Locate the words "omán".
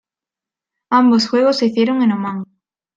2.13-2.45